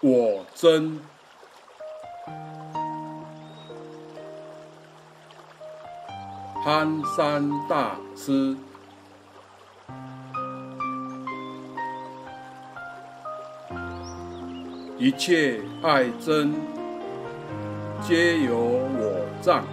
[0.00, 1.00] 我真
[6.64, 8.56] 憨山大师，
[14.98, 16.52] 一切爱憎
[18.06, 19.64] 皆由我障。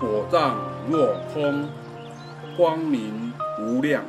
[0.00, 0.56] 我障
[0.88, 1.68] 若空，
[2.56, 4.02] 光明无量。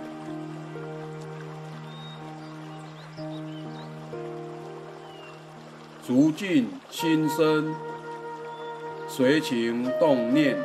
[6.06, 7.74] 逐尽心生，
[9.08, 10.58] 随情动念，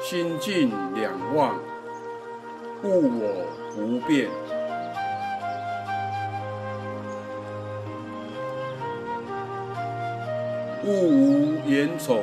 [0.00, 1.56] 心尽两忘，
[2.84, 4.30] 物我不变。
[10.84, 12.20] 物无言丑，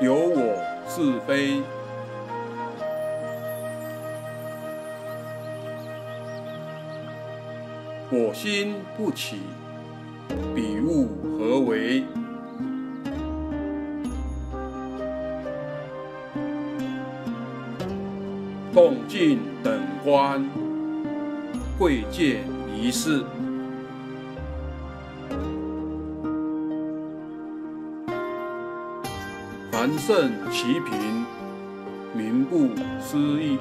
[0.00, 0.56] 有我
[0.88, 1.60] 是非。
[8.12, 9.36] 我心不起，
[10.52, 12.02] 彼物何为？
[18.74, 20.44] 共尽等观，
[21.78, 22.42] 贵贱
[22.76, 23.24] 一事。
[29.70, 31.24] 凡圣齐平，
[32.12, 33.56] 名不思议。